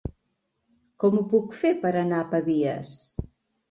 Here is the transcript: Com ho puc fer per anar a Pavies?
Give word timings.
Com 1.05 1.19
ho 1.19 1.23
puc 1.35 1.55
fer 1.61 1.75
per 1.87 1.95
anar 2.05 2.25
a 2.25 2.29
Pavies? 2.35 3.01